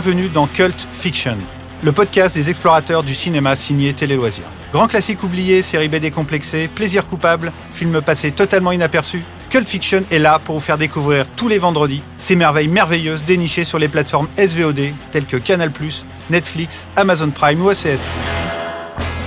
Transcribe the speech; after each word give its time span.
bienvenue 0.00 0.28
dans 0.28 0.46
Cult 0.46 0.86
Fiction, 0.92 1.36
le 1.82 1.90
podcast 1.90 2.32
des 2.32 2.50
explorateurs 2.50 3.02
du 3.02 3.16
cinéma 3.16 3.56
signé 3.56 3.92
Télé 3.94 4.14
Loisirs. 4.14 4.46
Grand 4.72 4.86
classique 4.86 5.24
oublié, 5.24 5.60
série 5.60 5.88
B 5.88 5.96
décomplexée, 5.96 6.68
plaisir 6.68 7.04
coupable, 7.04 7.52
film 7.72 8.00
passé 8.00 8.30
totalement 8.30 8.70
inaperçu, 8.70 9.24
Cult 9.50 9.68
Fiction 9.68 10.04
est 10.12 10.20
là 10.20 10.38
pour 10.38 10.54
vous 10.54 10.60
faire 10.60 10.78
découvrir 10.78 11.26
tous 11.34 11.48
les 11.48 11.58
vendredis 11.58 12.00
ces 12.16 12.36
merveilles 12.36 12.68
merveilleuses 12.68 13.24
dénichées 13.24 13.64
sur 13.64 13.80
les 13.80 13.88
plateformes 13.88 14.28
SVOD 14.36 14.92
telles 15.10 15.26
que 15.26 15.36
Canal+, 15.36 15.72
Netflix, 16.30 16.86
Amazon 16.94 17.32
Prime 17.32 17.60
ou 17.60 17.68
OCS. 17.68 18.20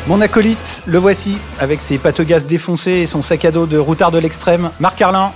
Mon 0.08 0.22
acolyte, 0.22 0.84
le 0.86 1.00
voici, 1.00 1.38
avec 1.60 1.82
ses 1.82 1.98
patogas 1.98 2.46
défoncés 2.46 2.92
et 2.92 3.08
son 3.08 3.22
sac 3.22 3.44
à 3.44 3.52
dos 3.52 3.66
de 3.66 3.78
routard 3.78 4.12
de 4.12 4.20
l'extrême, 4.20 4.72
Marc 4.80 5.00
Carlin. 5.00 5.34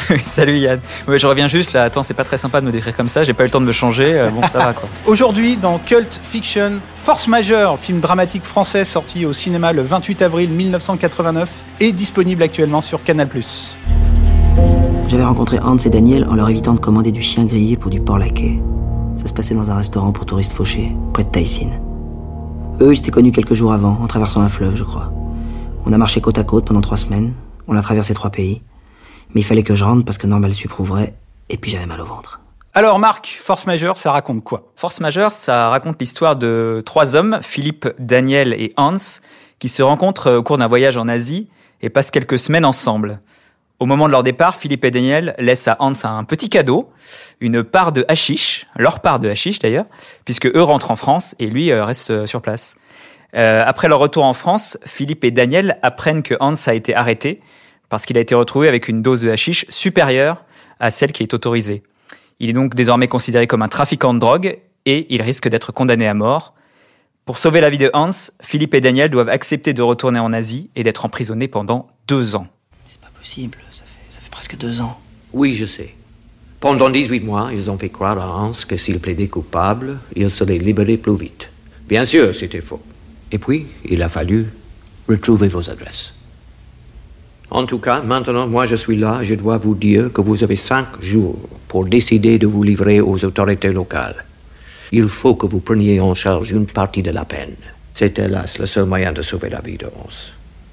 Salut 0.24 0.58
Yann. 0.58 0.80
Ouais, 1.06 1.18
je 1.18 1.26
reviens 1.26 1.48
juste 1.48 1.72
là. 1.72 1.84
Attends, 1.84 2.02
c'est 2.02 2.14
pas 2.14 2.24
très 2.24 2.38
sympa 2.38 2.60
de 2.60 2.66
me 2.66 2.72
décrire 2.72 2.94
comme 2.96 3.08
ça. 3.08 3.24
J'ai 3.24 3.32
pas 3.32 3.44
eu 3.44 3.46
le 3.46 3.52
temps 3.52 3.60
de 3.60 3.66
me 3.66 3.72
changer. 3.72 4.18
Euh, 4.18 4.30
bon, 4.30 4.42
ça 4.42 4.58
va 4.58 4.72
quoi. 4.72 4.88
Aujourd'hui, 5.06 5.56
dans 5.56 5.78
Cult 5.78 6.20
Fiction, 6.22 6.80
Force 6.96 7.28
Majeure, 7.28 7.78
film 7.78 8.00
dramatique 8.00 8.44
français 8.44 8.84
sorti 8.84 9.26
au 9.26 9.32
cinéma 9.32 9.72
le 9.72 9.82
28 9.82 10.22
avril 10.22 10.50
1989 10.50 11.48
et 11.80 11.92
disponible 11.92 12.42
actuellement 12.42 12.80
sur 12.80 13.02
Canal+. 13.02 13.28
J'avais 15.08 15.24
rencontré 15.24 15.58
Hans 15.60 15.76
et 15.76 15.90
Daniel 15.90 16.26
en 16.28 16.34
leur 16.34 16.48
évitant 16.48 16.72
de 16.72 16.80
commander 16.80 17.12
du 17.12 17.20
chien 17.20 17.44
grillé 17.44 17.76
pour 17.76 17.90
du 17.90 18.00
porc 18.00 18.18
laqué. 18.18 18.60
Ça 19.16 19.26
se 19.26 19.32
passait 19.32 19.54
dans 19.54 19.70
un 19.70 19.76
restaurant 19.76 20.10
pour 20.10 20.24
touristes 20.24 20.54
fauchés, 20.54 20.96
près 21.12 21.24
de 21.24 21.28
Taïsin. 21.28 21.68
Eux, 22.80 22.92
ils 22.92 22.96
s'étaient 22.96 23.10
connus 23.10 23.32
quelques 23.32 23.54
jours 23.54 23.72
avant, 23.72 23.98
en 24.02 24.06
traversant 24.06 24.40
un 24.40 24.48
fleuve, 24.48 24.74
je 24.74 24.84
crois. 24.84 25.12
On 25.84 25.92
a 25.92 25.98
marché 25.98 26.20
côte 26.20 26.38
à 26.38 26.44
côte 26.44 26.64
pendant 26.64 26.80
trois 26.80 26.96
semaines. 26.96 27.34
On 27.68 27.76
a 27.76 27.82
traversé 27.82 28.14
trois 28.14 28.30
pays. 28.30 28.62
Mais 29.34 29.40
il 29.40 29.44
fallait 29.44 29.62
que 29.62 29.74
je 29.74 29.84
rentre 29.84 30.04
parce 30.04 30.18
que 30.18 30.26
Normal 30.26 30.52
prouverait, 30.68 31.14
et 31.48 31.56
puis 31.56 31.70
j'avais 31.70 31.86
mal 31.86 32.00
au 32.00 32.04
ventre. 32.04 32.40
Alors 32.74 32.98
Marc, 32.98 33.38
Force 33.38 33.66
Majeure, 33.66 33.98
ça 33.98 34.12
raconte 34.12 34.42
quoi? 34.42 34.66
Force 34.76 35.00
Majeure, 35.00 35.32
ça 35.32 35.68
raconte 35.68 36.00
l'histoire 36.00 36.36
de 36.36 36.82
trois 36.86 37.16
hommes, 37.16 37.38
Philippe, 37.42 37.86
Daniel 37.98 38.54
et 38.54 38.72
Hans, 38.78 38.96
qui 39.58 39.68
se 39.68 39.82
rencontrent 39.82 40.32
au 40.32 40.42
cours 40.42 40.58
d'un 40.58 40.68
voyage 40.68 40.96
en 40.96 41.06
Asie 41.08 41.48
et 41.82 41.90
passent 41.90 42.10
quelques 42.10 42.38
semaines 42.38 42.64
ensemble. 42.64 43.20
Au 43.78 43.84
moment 43.84 44.06
de 44.06 44.12
leur 44.12 44.22
départ, 44.22 44.56
Philippe 44.56 44.84
et 44.84 44.90
Daniel 44.90 45.34
laissent 45.38 45.66
à 45.66 45.76
Hans 45.80 45.92
un 46.04 46.24
petit 46.24 46.48
cadeau, 46.48 46.90
une 47.40 47.64
part 47.64 47.92
de 47.92 48.04
hashish, 48.08 48.66
leur 48.76 49.00
part 49.00 49.18
de 49.18 49.28
hashish 49.28 49.58
d'ailleurs, 49.58 49.86
puisque 50.24 50.46
eux 50.46 50.62
rentrent 50.62 50.90
en 50.92 50.96
France 50.96 51.34
et 51.40 51.46
lui 51.46 51.72
euh, 51.72 51.84
reste 51.84 52.10
euh, 52.10 52.26
sur 52.26 52.40
place. 52.40 52.76
Euh, 53.34 53.64
après 53.66 53.88
leur 53.88 53.98
retour 53.98 54.24
en 54.24 54.34
France, 54.34 54.78
Philippe 54.86 55.24
et 55.24 55.30
Daniel 55.30 55.78
apprennent 55.82 56.22
que 56.22 56.34
Hans 56.38 56.54
a 56.66 56.74
été 56.74 56.94
arrêté 56.94 57.40
parce 57.92 58.06
qu'il 58.06 58.16
a 58.16 58.22
été 58.22 58.34
retrouvé 58.34 58.68
avec 58.68 58.88
une 58.88 59.02
dose 59.02 59.20
de 59.20 59.28
hashish 59.28 59.66
supérieure 59.68 60.46
à 60.80 60.90
celle 60.90 61.12
qui 61.12 61.22
est 61.24 61.34
autorisée. 61.34 61.82
Il 62.40 62.48
est 62.48 62.54
donc 62.54 62.74
désormais 62.74 63.06
considéré 63.06 63.46
comme 63.46 63.60
un 63.60 63.68
trafiquant 63.68 64.14
de 64.14 64.18
drogue 64.18 64.60
et 64.86 65.14
il 65.14 65.20
risque 65.20 65.46
d'être 65.46 65.72
condamné 65.72 66.08
à 66.08 66.14
mort. 66.14 66.54
Pour 67.26 67.36
sauver 67.36 67.60
la 67.60 67.68
vie 67.68 67.76
de 67.76 67.90
Hans, 67.92 68.08
Philippe 68.40 68.72
et 68.72 68.80
Daniel 68.80 69.10
doivent 69.10 69.28
accepter 69.28 69.74
de 69.74 69.82
retourner 69.82 70.20
en 70.20 70.32
Asie 70.32 70.70
et 70.74 70.84
d'être 70.84 71.04
emprisonnés 71.04 71.48
pendant 71.48 71.90
deux 72.08 72.34
ans. 72.34 72.46
C'est 72.86 72.98
pas 72.98 73.10
possible, 73.18 73.58
ça 73.70 73.84
fait, 73.84 74.10
ça 74.10 74.20
fait 74.22 74.30
presque 74.30 74.56
deux 74.56 74.80
ans. 74.80 74.98
Oui, 75.34 75.54
je 75.54 75.66
sais. 75.66 75.94
Pendant 76.60 76.88
18 76.88 77.20
mois, 77.20 77.50
ils 77.52 77.70
ont 77.70 77.76
fait 77.76 77.90
croire 77.90 78.18
à 78.18 78.26
Hans 78.26 78.52
que 78.66 78.78
s'il 78.78 79.00
plaidait 79.00 79.28
coupable, 79.28 79.98
il 80.16 80.30
serait 80.30 80.56
libéré 80.56 80.96
plus 80.96 81.16
vite. 81.18 81.50
Bien 81.86 82.06
sûr, 82.06 82.34
c'était 82.34 82.62
faux. 82.62 82.80
Et 83.30 83.38
puis, 83.38 83.66
il 83.84 84.02
a 84.02 84.08
fallu 84.08 84.46
retrouver 85.06 85.48
vos 85.48 85.68
adresses. 85.68 86.14
En 87.54 87.66
tout 87.66 87.78
cas, 87.78 88.00
maintenant, 88.00 88.46
moi 88.46 88.66
je 88.66 88.76
suis 88.76 88.96
là, 88.96 89.20
je 89.22 89.34
dois 89.34 89.58
vous 89.58 89.74
dire 89.74 90.10
que 90.10 90.22
vous 90.22 90.42
avez 90.42 90.56
cinq 90.56 90.86
jours 91.02 91.36
pour 91.68 91.84
décider 91.84 92.38
de 92.38 92.46
vous 92.46 92.62
livrer 92.62 93.02
aux 93.02 93.22
autorités 93.26 93.70
locales. 93.70 94.24
Il 94.90 95.06
faut 95.10 95.34
que 95.34 95.44
vous 95.44 95.60
preniez 95.60 96.00
en 96.00 96.14
charge 96.14 96.50
une 96.50 96.64
partie 96.64 97.02
de 97.02 97.10
la 97.10 97.26
peine. 97.26 97.56
C'est 97.92 98.18
hélas 98.18 98.58
le 98.58 98.64
seul 98.64 98.86
moyen 98.86 99.12
de 99.12 99.20
sauver 99.20 99.50
la 99.50 99.60
vie 99.60 99.76
de 99.76 99.84
Hans. 99.84 100.32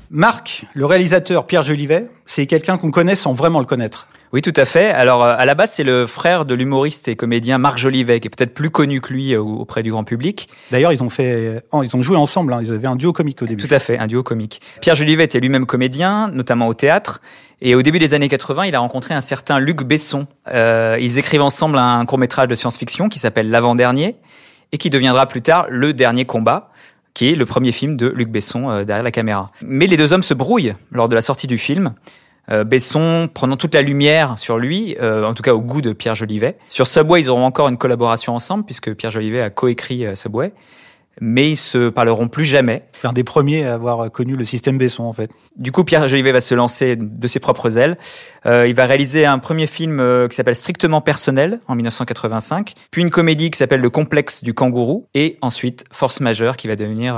Marc, 0.09 0.63
le 0.73 0.85
réalisateur 0.85 1.45
Pierre 1.47 1.63
Jolivet, 1.63 2.07
c'est 2.25 2.47
quelqu'un 2.47 2.77
qu'on 2.77 2.91
connaît 2.91 3.17
sans 3.17 3.33
vraiment 3.33 3.59
le 3.59 3.65
connaître. 3.65 4.07
Oui, 4.31 4.41
tout 4.41 4.53
à 4.55 4.65
fait. 4.65 4.89
Alors, 4.89 5.23
euh, 5.23 5.35
à 5.37 5.45
la 5.45 5.55
base, 5.55 5.71
c'est 5.71 5.83
le 5.83 6.05
frère 6.05 6.45
de 6.45 6.53
l'humoriste 6.53 7.07
et 7.07 7.15
comédien 7.15 7.57
Marc 7.57 7.77
Jolivet, 7.77 8.19
qui 8.19 8.27
est 8.27 8.29
peut-être 8.29 8.53
plus 8.53 8.69
connu 8.69 9.01
que 9.01 9.11
lui 9.11 9.33
euh, 9.33 9.41
auprès 9.41 9.81
du 9.81 9.91
grand 9.91 10.03
public. 10.03 10.49
D'ailleurs, 10.71 10.93
ils 10.93 11.01
ont 11.01 11.09
fait, 11.09 11.63
ils 11.73 11.95
ont 11.95 12.01
joué 12.01 12.17
ensemble. 12.17 12.53
Hein. 12.53 12.59
Ils 12.61 12.71
avaient 12.71 12.87
un 12.87 12.95
duo 12.95 13.11
comique 13.11 13.41
au 13.41 13.45
début. 13.45 13.67
Tout 13.67 13.73
à 13.73 13.79
fait, 13.79 13.97
un 13.97 14.07
duo 14.07 14.21
comique. 14.21 14.61
Pierre 14.81 14.95
Jolivet 14.95 15.23
était 15.23 15.39
lui-même 15.39 15.65
comédien, 15.65 16.29
notamment 16.29 16.67
au 16.67 16.73
théâtre. 16.73 17.21
Et 17.61 17.75
au 17.75 17.81
début 17.81 17.99
des 17.99 18.13
années 18.13 18.29
80, 18.29 18.67
il 18.67 18.75
a 18.75 18.79
rencontré 18.79 19.13
un 19.13 19.21
certain 19.21 19.59
Luc 19.59 19.83
Besson. 19.83 20.27
Euh, 20.47 20.97
ils 21.01 21.17
écrivent 21.17 21.41
ensemble 21.41 21.77
un 21.77 22.05
court 22.05 22.17
métrage 22.17 22.47
de 22.47 22.55
science-fiction 22.55 23.09
qui 23.09 23.19
s'appelle 23.19 23.49
L'avant-dernier 23.49 24.15
et 24.71 24.77
qui 24.77 24.89
deviendra 24.89 25.25
plus 25.25 25.41
tard 25.41 25.65
Le 25.69 25.93
Dernier 25.93 26.25
Combat 26.25 26.71
qui 27.15 27.31
est 27.31 27.35
le 27.35 27.45
premier 27.45 27.71
film 27.71 27.97
de 27.97 28.07
Luc 28.07 28.29
Besson 28.29 28.69
euh, 28.69 28.83
derrière 28.85 29.03
la 29.03 29.11
caméra. 29.11 29.51
Mais 29.61 29.87
les 29.87 29.97
deux 29.97 30.13
hommes 30.13 30.23
se 30.23 30.33
brouillent 30.33 30.75
lors 30.91 31.09
de 31.09 31.15
la 31.15 31.21
sortie 31.21 31.47
du 31.47 31.57
film. 31.57 31.93
Euh, 32.51 32.63
Besson 32.63 33.29
prenant 33.31 33.57
toute 33.57 33.75
la 33.75 33.81
lumière 33.81 34.37
sur 34.39 34.57
lui, 34.57 34.95
euh, 35.01 35.23
en 35.23 35.33
tout 35.33 35.43
cas 35.43 35.53
au 35.53 35.61
goût 35.61 35.81
de 35.81 35.93
Pierre 35.93 36.15
Jolivet. 36.15 36.57
Sur 36.67 36.87
Subway, 36.87 37.21
ils 37.21 37.29
auront 37.29 37.45
encore 37.45 37.67
une 37.67 37.77
collaboration 37.77 38.35
ensemble 38.35 38.65
puisque 38.65 38.93
Pierre 38.95 39.11
Jolivet 39.11 39.41
a 39.41 39.49
coécrit 39.49 40.05
euh, 40.05 40.15
Subway, 40.15 40.51
mais 41.21 41.51
ils 41.51 41.57
se 41.57 41.89
parleront 41.89 42.27
plus 42.27 42.45
jamais. 42.45 42.85
Un 43.03 43.13
des 43.13 43.23
premiers 43.23 43.65
à 43.65 43.75
avoir 43.75 44.09
connu 44.11 44.35
le 44.35 44.45
système 44.45 44.79
Besson 44.79 45.03
en 45.03 45.13
fait. 45.13 45.31
Du 45.57 45.71
coup, 45.71 45.83
Pierre 45.83 46.09
Jolivet 46.09 46.31
va 46.31 46.41
se 46.41 46.55
lancer 46.55 46.95
de 46.95 47.27
ses 47.27 47.39
propres 47.39 47.77
ailes. 47.77 47.97
Euh, 48.47 48.67
il 48.67 48.73
va 48.73 48.85
réaliser 48.87 49.25
un 49.25 49.37
premier 49.37 49.67
film 49.67 50.27
qui 50.27 50.35
s'appelle 50.35 50.55
Strictement 50.55 51.01
personnel 51.01 51.59
en 51.67 51.75
1985, 51.75 52.73
puis 52.89 53.03
une 53.03 53.11
comédie 53.11 53.51
qui 53.51 53.59
s'appelle 53.59 53.81
Le 53.81 53.89
complexe 53.91 54.43
du 54.43 54.55
kangourou, 54.55 55.07
et 55.13 55.37
ensuite 55.41 55.83
Force 55.91 56.19
majeure 56.19 56.57
qui 56.57 56.67
va 56.67 56.75
devenir 56.75 57.15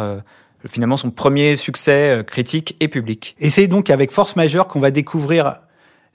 finalement 0.70 0.98
son 0.98 1.12
premier 1.12 1.56
succès 1.56 2.18
euh, 2.20 2.24
critique 2.24 2.76
et 2.80 2.88
public. 2.88 3.36
Et 3.40 3.50
c'est 3.50 3.68
donc 3.68 3.90
avec 3.90 4.12
Force 4.12 4.36
Majeure 4.36 4.68
qu'on 4.68 4.80
va 4.80 4.92
découvrir 4.92 5.56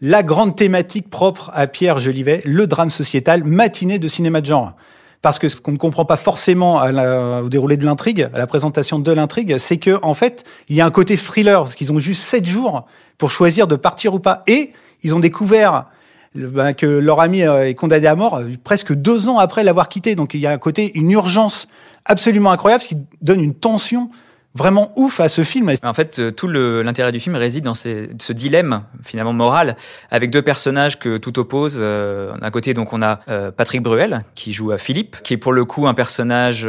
la 0.00 0.22
grande 0.22 0.56
thématique 0.56 1.08
propre 1.08 1.50
à 1.54 1.66
Pierre 1.66 1.98
Jolivet, 1.98 2.42
le 2.44 2.66
drame 2.66 2.90
sociétal, 2.90 3.44
matinée 3.44 3.98
de 3.98 4.08
cinéma 4.08 4.40
de 4.40 4.46
genre. 4.46 4.74
Parce 5.22 5.38
que 5.38 5.48
ce 5.48 5.60
qu'on 5.60 5.72
ne 5.72 5.78
comprend 5.78 6.04
pas 6.04 6.16
forcément 6.16 6.82
au 6.82 7.48
déroulé 7.48 7.76
de 7.76 7.84
l'intrigue, 7.84 8.28
à 8.34 8.38
la 8.38 8.46
présentation 8.46 8.98
de 8.98 9.10
l'intrigue, 9.10 9.56
c'est 9.58 9.78
que 9.78 9.98
en 10.02 10.14
fait, 10.14 10.44
il 10.68 10.76
y 10.76 10.82
a 10.82 10.86
un 10.86 10.90
côté 10.90 11.16
thriller, 11.16 11.60
parce 11.60 11.74
qu'ils 11.74 11.92
ont 11.92 11.98
juste 11.98 12.22
sept 12.22 12.44
jours 12.44 12.84
pour 13.16 13.30
choisir 13.30 13.66
de 13.66 13.74
partir 13.74 14.14
ou 14.14 14.20
pas. 14.20 14.42
Et 14.46 14.72
ils 15.02 15.14
ont 15.14 15.18
découvert 15.18 15.86
ben, 16.34 16.74
que 16.74 16.86
leur 16.86 17.20
ami 17.20 17.42
euh, 17.42 17.66
est 17.66 17.74
condamné 17.74 18.06
à 18.06 18.14
mort 18.14 18.36
euh, 18.36 18.50
presque 18.62 18.92
deux 18.92 19.28
ans 19.28 19.38
après 19.38 19.64
l'avoir 19.64 19.88
quitté. 19.88 20.14
Donc 20.14 20.34
il 20.34 20.40
y 20.40 20.46
a 20.46 20.52
un 20.52 20.58
côté, 20.58 20.92
une 20.94 21.10
urgence 21.10 21.66
absolument 22.04 22.50
incroyable, 22.50 22.82
ce 22.82 22.88
qui 22.88 22.98
donne 23.22 23.40
une 23.40 23.54
tension 23.54 24.10
vraiment 24.56 24.92
ouf 24.96 25.20
à 25.20 25.28
ce 25.28 25.44
film. 25.44 25.72
En 25.82 25.94
fait, 25.94 26.18
euh, 26.18 26.30
tout 26.30 26.48
l'intérêt 26.48 27.12
du 27.12 27.20
film 27.20 27.36
réside 27.36 27.64
dans 27.64 27.74
ce 27.74 28.32
dilemme 28.32 28.82
finalement 29.04 29.32
moral 29.32 29.76
avec 30.10 30.30
deux 30.30 30.42
personnages 30.42 30.98
que 30.98 31.18
tout 31.18 31.38
oppose. 31.38 31.76
Euh, 31.78 32.36
d'un 32.38 32.50
côté, 32.50 32.74
donc 32.74 32.92
on 32.92 33.02
a 33.02 33.20
euh, 33.28 33.50
Patrick 33.50 33.82
Bruel 33.82 34.24
qui 34.34 34.52
joue 34.52 34.72
à 34.72 34.78
Philippe, 34.78 35.22
qui 35.22 35.34
est 35.34 35.36
pour 35.36 35.52
le 35.52 35.64
coup 35.64 35.86
un 35.86 35.94
personnage 35.94 36.68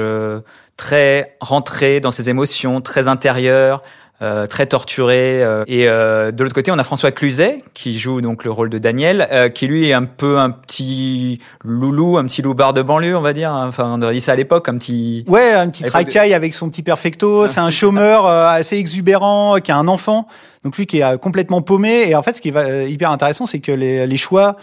très 0.75 1.37
rentré 1.39 1.99
dans 1.99 2.11
ses 2.11 2.29
émotions, 2.29 2.81
très 2.81 3.07
intérieur, 3.07 3.81
euh, 4.23 4.47
très 4.47 4.65
torturé. 4.65 5.43
Euh, 5.43 5.63
et 5.67 5.87
euh, 5.87 6.31
de 6.31 6.41
l'autre 6.41 6.55
côté, 6.55 6.71
on 6.71 6.79
a 6.79 6.83
François 6.83 7.11
Cluzet 7.11 7.63
qui 7.75 7.99
joue 7.99 8.19
donc 8.19 8.45
le 8.45 8.49
rôle 8.49 8.71
de 8.71 8.79
Daniel, 8.79 9.51
qui 9.53 9.67
lui 9.67 9.87
est 9.87 9.93
un 9.93 10.05
peu 10.05 10.39
un 10.39 10.49
petit 10.49 11.39
loulou, 11.63 12.17
un 12.17 12.25
petit 12.25 12.41
loupard 12.41 12.73
de 12.73 12.81
banlieue, 12.81 13.15
on 13.15 13.21
va 13.21 13.33
dire. 13.33 13.51
Enfin, 13.51 13.91
on 13.93 14.01
aurait 14.01 14.15
dit 14.15 14.21
ça 14.21 14.31
à 14.31 14.35
l'époque, 14.35 14.69
un 14.69 14.77
petit. 14.79 15.23
Ouais, 15.27 15.51
un 15.51 15.69
petit 15.69 15.87
racaille 15.87 16.33
avec 16.33 16.55
son 16.55 16.67
petit 16.69 16.81
perfecto. 16.81 17.45
C'est 17.47 17.59
un 17.59 17.69
chômeur 17.69 18.25
assez 18.25 18.77
exubérant, 18.77 19.57
qui 19.59 19.71
a 19.71 19.77
un 19.77 19.87
enfant. 19.87 20.27
Donc 20.63 20.77
lui 20.77 20.87
qui 20.87 21.01
est 21.01 21.19
complètement 21.19 21.61
paumé. 21.61 22.09
Et 22.09 22.15
en 22.15 22.23
fait, 22.23 22.37
ce 22.37 22.41
qui 22.41 22.49
est 22.49 22.89
hyper 22.89 23.11
intéressant, 23.11 23.45
c'est 23.45 23.59
que 23.59 23.71
les, 23.71 24.07
les 24.07 24.17
choix 24.17 24.55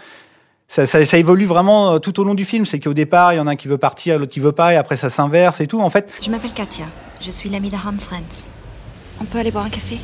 ça, 0.67 0.85
ça, 0.87 1.05
ça, 1.05 1.17
évolue 1.17 1.45
vraiment 1.45 1.99
tout 1.99 2.19
au 2.19 2.23
long 2.25 2.33
du 2.33 2.43
film. 2.43 2.65
C'est 2.65 2.79
qu'au 2.79 2.93
départ, 2.93 3.31
il 3.31 3.37
y 3.37 3.39
en 3.39 3.47
a 3.47 3.51
un 3.51 3.55
qui 3.55 3.69
veut 3.69 3.77
partir, 3.77 4.19
l'autre 4.19 4.31
qui 4.33 4.39
veut 4.41 4.51
pas, 4.51 4.73
et 4.73 4.75
après 4.75 4.97
ça 4.97 5.09
s'inverse 5.09 5.61
et 5.61 5.67
tout. 5.67 5.79
En 5.79 5.89
fait. 5.89 6.11
Je 6.21 6.29
m'appelle 6.29 6.53
Katia. 6.53 6.87
Je 7.21 7.31
suis 7.31 7.49
l'amie 7.49 7.69
de 7.69 7.75
Hans 7.75 7.91
Renz. 8.11 8.49
On 9.25 9.27
peut 9.27 9.39
aller 9.39 9.49
boire 9.49 9.65
un 9.65 9.71
café 9.71 9.97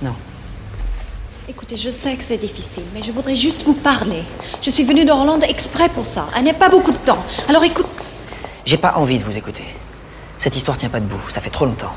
Non. 0.00 0.14
Écoutez, 1.48 1.76
je 1.76 1.90
sais 1.90 2.16
que 2.16 2.22
c'est 2.22 2.38
difficile, 2.38 2.84
mais 2.94 3.02
je 3.02 3.10
voudrais 3.10 3.34
juste 3.34 3.64
vous 3.64 3.74
parler. 3.74 4.22
Je 4.62 4.70
suis 4.70 4.84
venue 4.84 5.04
de 5.04 5.10
Hollande 5.10 5.42
exprès 5.42 5.88
pour 5.88 6.04
ça. 6.04 6.28
Elle 6.36 6.44
n'est 6.44 6.52
pas 6.52 6.68
beaucoup 6.68 6.92
de 6.92 6.96
temps. 6.98 7.18
Alors 7.48 7.64
écoute. 7.64 7.88
J'ai 8.64 8.76
pas 8.76 8.94
envie 8.94 9.18
de 9.18 9.24
vous 9.24 9.36
écouter. 9.36 9.64
Cette 10.38 10.54
histoire 10.54 10.76
tient 10.76 10.90
pas 10.90 11.00
debout. 11.00 11.20
Ça 11.28 11.40
fait 11.40 11.50
trop 11.50 11.66
longtemps. 11.66 11.92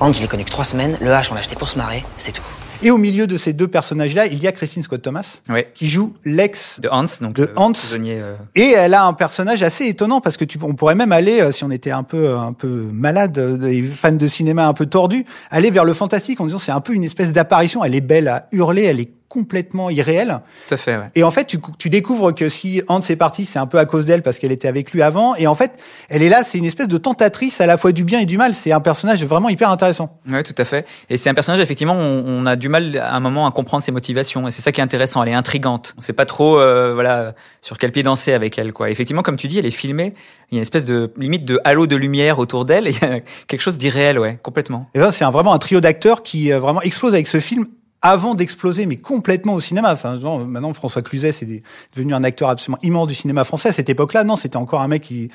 Hans, 0.00 0.12
je 0.12 0.22
l'ai 0.22 0.26
connu 0.26 0.44
que 0.44 0.50
trois 0.50 0.64
semaines. 0.64 0.98
Le 1.00 1.10
H, 1.12 1.28
on 1.30 1.34
l'a 1.34 1.40
acheté 1.40 1.54
pour 1.54 1.68
se 1.70 1.78
marrer. 1.78 2.04
C'est 2.16 2.32
tout. 2.32 2.42
Et 2.82 2.90
au 2.90 2.98
milieu 2.98 3.26
de 3.26 3.36
ces 3.36 3.52
deux 3.52 3.68
personnages-là, 3.68 4.26
il 4.26 4.42
y 4.42 4.46
a 4.46 4.52
Christine 4.52 4.82
Scott 4.82 5.02
Thomas, 5.02 5.40
qui 5.74 5.88
joue 5.88 6.14
l'ex 6.24 6.80
de 6.80 6.88
Hans, 6.88 7.04
donc 7.20 7.34
de 7.34 7.50
Hans. 7.56 7.72
Euh. 7.94 8.36
Et 8.54 8.72
elle 8.72 8.94
a 8.94 9.04
un 9.04 9.12
personnage 9.12 9.62
assez 9.62 9.86
étonnant 9.86 10.20
parce 10.20 10.36
que 10.36 10.44
tu, 10.44 10.58
on 10.62 10.74
pourrait 10.74 10.94
même 10.94 11.12
aller, 11.12 11.40
euh, 11.40 11.50
si 11.50 11.64
on 11.64 11.70
était 11.70 11.90
un 11.90 12.02
peu, 12.02 12.36
un 12.36 12.52
peu 12.52 12.68
malade, 12.92 13.38
euh, 13.38 13.56
des 13.56 13.82
fans 13.82 14.12
de 14.12 14.28
cinéma 14.28 14.66
un 14.66 14.74
peu 14.74 14.86
tordus, 14.86 15.24
aller 15.50 15.70
vers 15.70 15.84
le 15.84 15.94
fantastique 15.94 16.40
en 16.40 16.46
disant 16.46 16.58
c'est 16.58 16.72
un 16.72 16.80
peu 16.80 16.92
une 16.92 17.04
espèce 17.04 17.32
d'apparition. 17.32 17.84
Elle 17.84 17.94
est 17.94 18.00
belle 18.00 18.28
à 18.28 18.48
hurler, 18.52 18.82
elle 18.84 19.00
est 19.00 19.10
complètement 19.28 19.90
irréel. 19.90 20.40
Tout 20.68 20.74
à 20.74 20.76
fait, 20.76 20.96
ouais. 20.96 21.10
Et 21.14 21.24
en 21.24 21.30
fait, 21.30 21.44
tu, 21.44 21.58
tu 21.78 21.90
découvres 21.90 22.34
que 22.34 22.48
si 22.48 22.82
Hans 22.88 23.00
est 23.00 23.16
partie, 23.16 23.44
c'est 23.44 23.58
un 23.58 23.66
peu 23.66 23.78
à 23.78 23.84
cause 23.84 24.04
d'elle 24.04 24.22
parce 24.22 24.38
qu'elle 24.38 24.52
était 24.52 24.68
avec 24.68 24.92
lui 24.92 25.02
avant. 25.02 25.34
Et 25.34 25.46
en 25.46 25.54
fait, 25.54 25.72
elle 26.08 26.22
est 26.22 26.28
là, 26.28 26.42
c'est 26.44 26.58
une 26.58 26.64
espèce 26.64 26.88
de 26.88 26.98
tentatrice 26.98 27.60
à 27.60 27.66
la 27.66 27.76
fois 27.76 27.92
du 27.92 28.04
bien 28.04 28.20
et 28.20 28.26
du 28.26 28.38
mal. 28.38 28.54
C'est 28.54 28.72
un 28.72 28.80
personnage 28.80 29.24
vraiment 29.24 29.48
hyper 29.48 29.70
intéressant. 29.70 30.18
Ouais, 30.28 30.42
tout 30.42 30.54
à 30.58 30.64
fait. 30.64 30.86
Et 31.10 31.16
c'est 31.16 31.28
un 31.28 31.34
personnage, 31.34 31.60
effectivement, 31.60 31.94
on, 31.94 32.24
on, 32.26 32.46
a 32.46 32.56
du 32.56 32.68
mal 32.68 32.96
à 32.98 33.14
un 33.14 33.20
moment 33.20 33.46
à 33.46 33.50
comprendre 33.50 33.82
ses 33.82 33.92
motivations. 33.92 34.46
Et 34.46 34.50
c'est 34.50 34.62
ça 34.62 34.72
qui 34.72 34.80
est 34.80 34.84
intéressant. 34.84 35.22
Elle 35.22 35.30
est 35.30 35.34
intrigante. 35.34 35.94
On 35.98 36.00
sait 36.00 36.12
pas 36.12 36.26
trop, 36.26 36.58
euh, 36.58 36.94
voilà, 36.94 37.34
sur 37.60 37.78
quel 37.78 37.92
pied 37.92 38.02
danser 38.02 38.32
avec 38.32 38.58
elle, 38.58 38.72
quoi. 38.72 38.90
effectivement, 38.90 39.22
comme 39.22 39.36
tu 39.36 39.48
dis, 39.48 39.58
elle 39.58 39.66
est 39.66 39.70
filmée. 39.70 40.14
Il 40.50 40.54
y 40.54 40.58
a 40.58 40.60
une 40.60 40.62
espèce 40.62 40.84
de 40.84 41.12
limite 41.16 41.44
de 41.44 41.60
halo 41.64 41.86
de 41.86 41.96
lumière 41.96 42.38
autour 42.38 42.64
d'elle. 42.64 42.86
Et 42.86 42.90
il 43.02 43.02
y 43.02 43.04
a 43.04 43.20
quelque 43.48 43.60
chose 43.60 43.78
d'irréel, 43.78 44.18
ouais, 44.18 44.38
complètement. 44.42 44.88
Et 44.94 44.98
ben, 44.98 45.10
c'est 45.10 45.24
vraiment 45.24 45.52
un 45.52 45.58
trio 45.58 45.80
d'acteurs 45.80 46.22
qui 46.22 46.52
euh, 46.52 46.60
vraiment 46.60 46.82
explose 46.82 47.12
avec 47.12 47.26
ce 47.26 47.40
film 47.40 47.66
avant 48.06 48.34
d'exploser, 48.34 48.86
mais 48.86 48.96
complètement 48.96 49.54
au 49.54 49.60
cinéma. 49.60 49.92
Enfin, 49.92 50.16
maintenant, 50.46 50.72
François 50.72 51.02
Cluzet, 51.02 51.32
c'est 51.32 51.62
devenu 51.94 52.14
un 52.14 52.24
acteur 52.24 52.48
absolument 52.48 52.78
immense 52.82 53.08
du 53.08 53.14
cinéma 53.14 53.44
français. 53.44 53.70
À 53.70 53.72
cette 53.72 53.88
époque-là, 53.88 54.24
non, 54.24 54.36
c'était 54.36 54.56
encore 54.56 54.80
un 54.80 54.88
mec 54.88 55.02
qui 55.02 55.30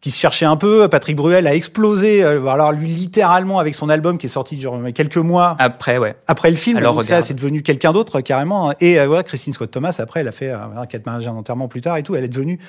qui 0.00 0.12
se 0.12 0.18
cherchait 0.18 0.46
un 0.46 0.56
peu. 0.56 0.88
Patrick 0.88 1.16
Bruel 1.16 1.46
a 1.46 1.54
explosé. 1.54 2.22
Euh, 2.22 2.46
alors 2.46 2.72
lui, 2.72 2.88
littéralement, 2.88 3.58
avec 3.58 3.74
son 3.74 3.88
album 3.88 4.16
qui 4.16 4.26
est 4.26 4.30
sorti 4.30 4.60
genre 4.60 4.80
quelques 4.94 5.16
mois 5.16 5.56
après, 5.58 5.98
ouais. 5.98 6.14
Après 6.28 6.50
le 6.50 6.56
film, 6.56 6.76
alors 6.76 7.02
ça, 7.04 7.22
c'est 7.22 7.34
devenu 7.34 7.62
quelqu'un 7.62 7.92
d'autre 7.92 8.20
carrément. 8.20 8.72
Et 8.80 8.98
euh, 9.00 9.08
ouais, 9.08 9.24
Christine 9.24 9.52
Scott 9.52 9.70
Thomas, 9.70 9.96
après, 9.98 10.20
elle 10.20 10.28
a 10.28 10.32
fait 10.32 10.50
euh, 10.50 10.58
quatre 10.88 11.06
mariages 11.06 11.24
d'enterrement 11.24 11.68
plus 11.68 11.80
tard 11.80 11.96
et 11.96 12.02
tout. 12.02 12.14
Elle 12.14 12.24
est 12.24 12.28
devenue 12.28 12.60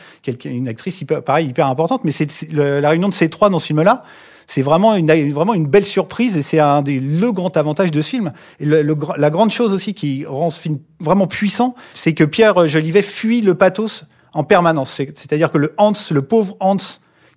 une 0.46 0.68
actrice 0.68 1.02
hyper, 1.02 1.22
pareil, 1.24 1.48
hyper 1.48 1.68
importante. 1.68 2.04
Mais 2.04 2.12
c'est 2.12 2.52
la 2.52 2.90
réunion 2.90 3.10
de 3.10 3.14
ces 3.14 3.30
trois 3.30 3.50
dans 3.50 3.60
ce 3.60 3.68
film-là 3.68 4.04
c'est 4.50 4.64
vraiment 4.64 4.96
une, 4.96 5.32
vraiment 5.32 5.54
une 5.54 5.68
belle 5.68 5.86
surprise 5.86 6.36
et 6.36 6.42
c'est 6.42 6.58
un 6.58 6.82
des 6.82 7.00
le 7.00 7.32
grand 7.32 7.56
avantage 7.56 7.92
de 7.92 8.02
ce 8.02 8.10
film. 8.10 8.34
Et 8.60 8.66
le, 8.66 8.98
la 9.16 9.30
grande 9.30 9.52
chose 9.52 9.72
aussi 9.72 9.94
qui 9.94 10.26
rend 10.26 10.50
ce 10.50 10.60
film 10.60 10.80
vraiment 11.00 11.28
puissant, 11.28 11.76
c'est 11.94 12.14
que 12.14 12.24
Pierre 12.24 12.68
Jolivet 12.68 13.04
fuit 13.04 13.42
le 13.42 13.54
pathos 13.54 14.06
en 14.34 14.44
permanence. 14.44 14.92
C'est-à-dire 14.92 15.52
que 15.52 15.60
le 15.60 15.76
Hans, 15.78 15.94
le 16.10 16.24
pauvre 16.24 16.58
Hans, 16.62 16.78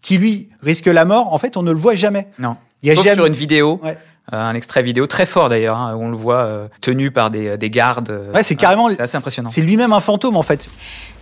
qui 0.00 0.16
lui 0.16 0.48
risque 0.62 0.86
la 0.86 1.04
mort, 1.04 1.34
en 1.34 1.36
fait, 1.36 1.58
on 1.58 1.62
ne 1.62 1.70
le 1.70 1.76
voit 1.76 1.94
jamais. 1.96 2.28
Non. 2.38 2.56
Il 2.82 2.88
y 2.88 2.92
a 2.92 2.94
Sauf 2.94 3.04
jamais... 3.04 3.16
sur 3.16 3.26
une 3.26 3.34
vidéo. 3.34 3.78
Ouais. 3.84 3.98
Euh, 4.32 4.40
un 4.40 4.54
extrait 4.54 4.82
vidéo 4.82 5.06
très 5.06 5.26
fort 5.26 5.50
d'ailleurs, 5.50 5.76
hein, 5.76 5.94
où 5.94 6.02
on 6.02 6.08
le 6.08 6.16
voit 6.16 6.44
euh, 6.44 6.68
tenu 6.80 7.10
par 7.10 7.30
des, 7.30 7.58
des 7.58 7.68
gardes. 7.68 8.08
Euh, 8.08 8.32
ouais, 8.32 8.42
c'est 8.42 8.54
carrément. 8.54 8.88
c'est 8.88 9.00
assez 9.00 9.18
impressionnant. 9.18 9.50
C'est 9.52 9.60
lui-même 9.60 9.92
un 9.92 10.00
fantôme 10.00 10.36
en 10.36 10.42
fait. 10.42 10.70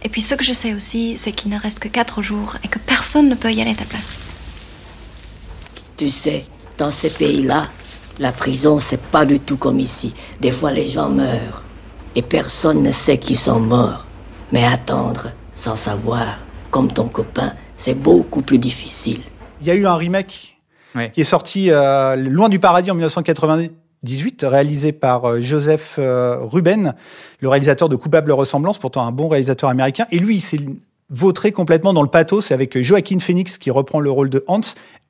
Et 0.04 0.08
puis 0.08 0.20
ce 0.20 0.36
que 0.36 0.44
je 0.44 0.52
sais 0.52 0.72
aussi, 0.72 1.18
c'est 1.18 1.32
qu'il 1.32 1.50
ne 1.50 1.58
reste 1.58 1.80
que 1.80 1.88
quatre 1.88 2.22
jours 2.22 2.58
et 2.62 2.68
que 2.68 2.78
personne 2.78 3.28
ne 3.28 3.34
peut 3.34 3.52
y 3.52 3.60
aller 3.60 3.72
à 3.72 3.74
ta 3.74 3.86
place. 3.86 4.29
Tu 6.00 6.08
sais, 6.08 6.46
dans 6.78 6.88
ces 6.88 7.10
pays-là, 7.10 7.68
la 8.18 8.32
prison, 8.32 8.78
c'est 8.78 9.02
pas 9.02 9.26
du 9.26 9.38
tout 9.38 9.58
comme 9.58 9.78
ici. 9.78 10.14
Des 10.40 10.50
fois, 10.50 10.72
les 10.72 10.88
gens 10.88 11.10
meurent. 11.10 11.62
Et 12.14 12.22
personne 12.22 12.82
ne 12.82 12.90
sait 12.90 13.18
qu'ils 13.18 13.38
sont 13.38 13.60
morts. 13.60 14.06
Mais 14.50 14.64
attendre, 14.64 15.32
sans 15.54 15.76
savoir, 15.76 16.38
comme 16.70 16.90
ton 16.90 17.08
copain, 17.08 17.52
c'est 17.76 17.92
beaucoup 17.92 18.40
plus 18.40 18.58
difficile. 18.58 19.20
Il 19.60 19.66
y 19.66 19.70
a 19.70 19.74
eu 19.74 19.86
un 19.86 19.94
remake 19.94 20.58
qui 21.12 21.20
est 21.20 21.24
sorti 21.24 21.70
euh, 21.70 22.16
Loin 22.16 22.48
du 22.48 22.58
paradis 22.58 22.90
en 22.90 22.94
1998, 22.94 24.46
réalisé 24.48 24.92
par 24.92 25.26
euh, 25.26 25.40
Joseph 25.40 25.96
euh, 25.98 26.38
Ruben, 26.40 26.94
le 27.40 27.48
réalisateur 27.50 27.90
de 27.90 27.96
Coupable 27.96 28.32
ressemblance, 28.32 28.78
pourtant 28.78 29.06
un 29.06 29.12
bon 29.12 29.28
réalisateur 29.28 29.68
américain. 29.68 30.06
Et 30.12 30.18
lui, 30.18 30.36
il 30.36 30.40
s'est 30.40 30.60
vautré 31.10 31.52
complètement 31.52 31.92
dans 31.92 32.02
le 32.02 32.08
pathos 32.08 32.52
avec 32.52 32.80
Joaquin 32.80 33.18
Phoenix 33.18 33.58
qui 33.58 33.70
reprend 33.70 34.00
le 34.00 34.10
rôle 34.10 34.30
de 34.30 34.42
Hans 34.46 34.60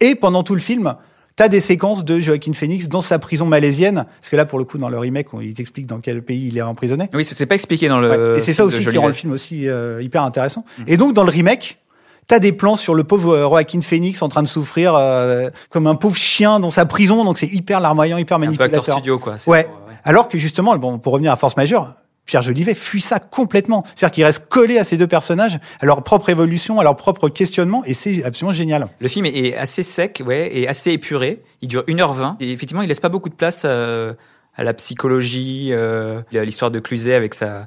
et 0.00 0.14
pendant 0.14 0.42
tout 0.42 0.54
le 0.54 0.60
film, 0.60 0.94
t'as 1.36 1.48
des 1.48 1.60
séquences 1.60 2.04
de 2.04 2.20
Joaquin 2.20 2.52
Phoenix 2.52 2.88
dans 2.88 3.00
sa 3.00 3.18
prison 3.18 3.46
malaisienne. 3.46 4.04
Parce 4.20 4.28
que 4.30 4.36
là, 4.36 4.44
pour 4.44 4.58
le 4.58 4.64
coup, 4.64 4.78
dans 4.78 4.88
le 4.88 4.98
remake, 4.98 5.28
il 5.40 5.54
t'explique 5.54 5.86
dans 5.86 6.00
quel 6.00 6.22
pays 6.22 6.48
il 6.48 6.58
est 6.58 6.62
emprisonné. 6.62 7.08
Oui, 7.14 7.24
c'est 7.24 7.46
pas 7.46 7.54
expliqué 7.54 7.88
dans 7.88 8.00
le. 8.00 8.36
Et 8.36 8.40
c'est 8.40 8.52
ça 8.52 8.64
aussi 8.64 8.84
qui 8.84 8.98
rend 8.98 9.06
le 9.06 9.12
film 9.12 9.32
aussi 9.32 9.68
euh, 9.68 10.02
hyper 10.02 10.22
intéressant. 10.22 10.64
Mm. 10.78 10.82
Et 10.86 10.96
donc, 10.96 11.14
dans 11.14 11.24
le 11.24 11.30
remake, 11.30 11.78
t'as 12.26 12.38
des 12.38 12.52
plans 12.52 12.76
sur 12.76 12.94
le 12.94 13.04
pauvre 13.04 13.34
euh, 13.34 13.48
Joaquin 13.48 13.80
Phoenix 13.80 14.20
en 14.22 14.28
train 14.28 14.42
de 14.42 14.48
souffrir 14.48 14.94
euh, 14.94 15.48
comme 15.70 15.86
un 15.86 15.94
pauvre 15.94 16.18
chien 16.18 16.60
dans 16.60 16.70
sa 16.70 16.84
prison. 16.86 17.24
Donc, 17.24 17.38
c'est 17.38 17.48
hyper 17.48 17.80
larmoyant, 17.80 18.18
hyper 18.18 18.38
manipulateur. 18.38 18.82
Un 18.82 18.86
peu 18.86 18.92
studio, 18.92 19.18
quoi. 19.18 19.36
Ouais. 19.46 19.66
Alors 20.04 20.28
que 20.28 20.38
justement, 20.38 20.76
bon, 20.76 20.98
pour 20.98 21.12
revenir 21.12 21.32
à 21.32 21.36
Force 21.36 21.56
Majeure, 21.56 21.94
Pierre 22.30 22.42
Jolivet 22.42 22.76
fuit 22.76 23.00
ça 23.00 23.18
complètement. 23.18 23.82
C'est-à-dire 23.96 24.12
qu'il 24.12 24.24
reste 24.24 24.48
collé 24.48 24.78
à 24.78 24.84
ces 24.84 24.96
deux 24.96 25.08
personnages, 25.08 25.58
à 25.80 25.84
leur 25.84 26.04
propre 26.04 26.28
évolution, 26.28 26.78
à 26.78 26.84
leur 26.84 26.94
propre 26.94 27.28
questionnement, 27.28 27.82
et 27.86 27.92
c'est 27.92 28.22
absolument 28.22 28.52
génial. 28.52 28.86
Le 29.00 29.08
film 29.08 29.26
est 29.26 29.56
assez 29.56 29.82
sec, 29.82 30.22
ouais, 30.24 30.48
et 30.56 30.68
assez 30.68 30.92
épuré. 30.92 31.42
Il 31.60 31.66
dure 31.66 31.82
1h20, 31.88 32.36
et 32.38 32.52
effectivement, 32.52 32.82
il 32.82 32.88
laisse 32.88 33.00
pas 33.00 33.08
beaucoup 33.08 33.30
de 33.30 33.34
place 33.34 33.62
euh, 33.64 34.14
à 34.54 34.62
la 34.62 34.72
psychologie, 34.74 35.70
euh, 35.72 36.22
l'histoire 36.30 36.70
de 36.70 36.78
Cluzet 36.78 37.14
avec 37.14 37.34
sa 37.34 37.66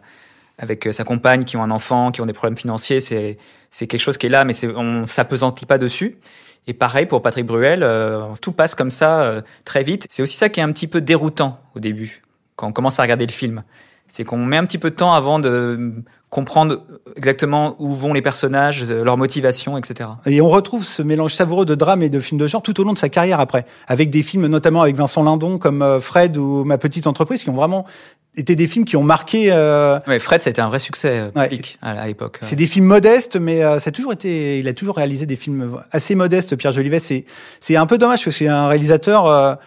avec 0.59 0.87
sa 0.91 1.03
compagne 1.03 1.43
qui 1.43 1.57
ont 1.57 1.63
un 1.63 1.71
enfant, 1.71 2.11
qui 2.11 2.21
ont 2.21 2.25
des 2.25 2.31
problèmes 2.31 2.57
financiers, 2.57 3.01
c'est 3.01 3.37
c'est 3.69 3.87
quelque 3.87 3.99
chose 3.99 4.17
qui 4.17 4.27
est 4.27 4.29
là, 4.29 4.45
mais 4.45 4.53
c'est 4.53 4.67
on 4.67 5.05
s'apesantit 5.05 5.65
pas 5.65 5.77
dessus. 5.77 6.19
Et 6.67 6.73
pareil 6.73 7.05
pour 7.05 7.21
Patrick 7.21 7.45
Bruel, 7.45 7.83
euh, 7.83 8.33
tout 8.41 8.53
passe 8.53 8.75
comme 8.75 8.91
ça 8.91 9.43
très 9.65 9.83
vite. 9.83 10.07
C'est 10.09 10.23
aussi 10.23 10.37
ça 10.37 10.47
qui 10.47 10.61
est 10.61 10.63
un 10.63 10.71
petit 10.71 10.87
peu 10.87 11.01
déroutant 11.01 11.59
au 11.75 11.81
début 11.81 12.23
quand 12.55 12.67
on 12.67 12.71
commence 12.71 12.99
à 12.99 13.01
regarder 13.01 13.25
le 13.25 13.31
film 13.31 13.63
c'est 14.13 14.23
qu'on 14.23 14.37
met 14.37 14.57
un 14.57 14.65
petit 14.65 14.77
peu 14.77 14.91
de 14.91 14.95
temps 14.95 15.13
avant 15.13 15.39
de 15.39 15.91
comprendre 16.29 16.83
exactement 17.15 17.75
où 17.79 17.93
vont 17.93 18.13
les 18.13 18.21
personnages, 18.21 18.89
leur 18.89 19.17
motivation, 19.17 19.75
etc. 19.75 20.09
Et 20.27 20.39
on 20.39 20.49
retrouve 20.49 20.83
ce 20.83 21.01
mélange 21.01 21.33
savoureux 21.33 21.65
de 21.65 21.73
drame 21.73 22.03
et 22.03 22.09
de 22.09 22.19
films 22.19 22.39
de 22.39 22.47
genre 22.47 22.61
tout 22.61 22.79
au 22.79 22.83
long 22.83 22.93
de 22.93 22.97
sa 22.97 23.09
carrière 23.09 23.39
après, 23.39 23.65
avec 23.87 24.11
des 24.11 24.21
films 24.21 24.45
notamment 24.45 24.83
avec 24.83 24.95
Vincent 24.95 25.23
Lindon 25.23 25.57
comme 25.57 25.81
euh, 25.81 25.99
Fred 25.99 26.37
ou 26.37 26.63
Ma 26.63 26.77
petite 26.77 27.07
entreprise 27.07 27.43
qui 27.43 27.49
ont 27.49 27.55
vraiment 27.55 27.85
été 28.35 28.55
des 28.55 28.67
films 28.67 28.85
qui 28.85 28.95
ont 28.97 29.03
marqué. 29.03 29.47
Euh... 29.51 29.99
Ouais, 30.07 30.19
Fred, 30.19 30.41
ça 30.41 30.49
a 30.49 30.51
été 30.51 30.61
un 30.61 30.69
vrai 30.69 30.79
succès 30.79 31.31
euh, 31.35 31.47
public 31.47 31.79
à 31.81 32.05
l'époque. 32.05 32.37
C'est 32.41 32.55
des 32.55 32.67
films 32.67 32.85
modestes, 32.85 33.35
mais 33.35 33.63
euh, 33.63 33.79
ça 33.79 33.89
a 33.89 33.91
toujours 33.91 34.13
été. 34.13 34.59
Il 34.59 34.67
a 34.67 34.73
toujours 34.73 34.95
réalisé 34.95 35.25
des 35.25 35.35
films 35.35 35.79
assez 35.91 36.13
modestes. 36.13 36.55
Pierre 36.55 36.71
Jolivet, 36.71 36.99
c'est 36.99 37.25
c'est 37.59 37.75
un 37.75 37.87
peu 37.87 37.97
dommage 37.97 38.19
parce 38.19 38.25
que 38.25 38.31
c'est 38.31 38.47
un 38.47 38.67
réalisateur 38.67 39.57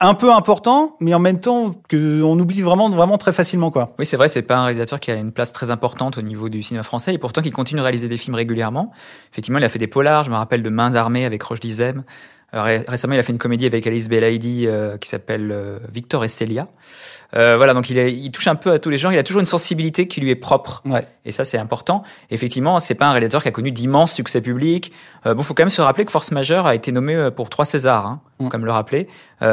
un 0.00 0.14
peu 0.14 0.32
important, 0.32 0.94
mais 1.00 1.14
en 1.14 1.18
même 1.18 1.40
temps 1.40 1.74
que 1.88 2.22
on 2.22 2.38
oublie 2.38 2.62
vraiment, 2.62 2.90
vraiment 2.90 3.18
très 3.18 3.32
facilement, 3.32 3.70
quoi. 3.70 3.94
Oui, 3.98 4.06
c'est 4.06 4.16
vrai, 4.16 4.28
c'est 4.28 4.42
pas 4.42 4.56
un 4.56 4.64
réalisateur 4.64 5.00
qui 5.00 5.10
a 5.10 5.14
une 5.14 5.32
place 5.32 5.52
très 5.52 5.70
importante 5.70 6.18
au 6.18 6.22
niveau 6.22 6.48
du 6.48 6.62
cinéma 6.62 6.82
français, 6.82 7.14
et 7.14 7.18
pourtant 7.18 7.42
qui 7.42 7.50
continue 7.50 7.80
à 7.80 7.84
réaliser 7.84 8.08
des 8.08 8.18
films 8.18 8.34
régulièrement. 8.34 8.92
Effectivement, 9.32 9.58
il 9.58 9.64
a 9.64 9.68
fait 9.68 9.78
des 9.78 9.86
polars. 9.86 10.24
Je 10.24 10.30
me 10.30 10.36
rappelle 10.36 10.62
de 10.62 10.70
Mains 10.70 10.94
armées 10.94 11.24
avec 11.24 11.42
Roche 11.42 11.60
Dizem. 11.60 12.04
Euh, 12.56 12.82
récemment, 12.88 13.14
il 13.14 13.20
a 13.20 13.22
fait 13.22 13.32
une 13.32 13.38
comédie 13.38 13.66
avec 13.66 13.86
Alice 13.86 14.08
Belaïdi 14.08 14.66
euh, 14.66 14.96
qui 14.96 15.08
s'appelle 15.08 15.50
euh, 15.52 15.78
Victor 15.92 16.24
et 16.24 16.28
Célia. 16.28 16.68
voilà, 17.32 17.74
donc 17.74 17.90
il, 17.90 17.98
est, 17.98 18.12
il 18.12 18.30
touche 18.30 18.46
un 18.46 18.54
peu 18.54 18.72
à 18.72 18.78
tous 18.78 18.88
les 18.88 18.96
gens. 18.96 19.10
Il 19.10 19.18
a 19.18 19.22
toujours 19.22 19.40
une 19.40 19.46
sensibilité 19.46 20.08
qui 20.08 20.20
lui 20.20 20.30
est 20.30 20.36
propre, 20.36 20.82
ouais. 20.86 21.04
et 21.24 21.32
ça 21.32 21.44
c'est 21.44 21.58
important. 21.58 22.02
Effectivement, 22.30 22.80
c'est 22.80 22.94
pas 22.94 23.06
un 23.06 23.12
réalisateur 23.12 23.42
qui 23.42 23.48
a 23.48 23.52
connu 23.52 23.72
d'immenses 23.72 24.12
succès 24.14 24.40
publics. 24.40 24.92
Euh, 25.26 25.34
bon, 25.34 25.42
faut 25.42 25.52
quand 25.52 25.64
même 25.64 25.70
se 25.70 25.82
rappeler 25.82 26.06
que 26.06 26.12
Force 26.12 26.30
Majeure 26.30 26.66
a 26.66 26.74
été 26.74 26.92
nommé 26.92 27.28
pour 27.36 27.50
trois 27.50 27.66
Césars, 27.66 28.06
hein, 28.06 28.20
mm. 28.40 28.48
comme 28.48 28.64
le 28.64 28.72
rappeler. 28.72 29.08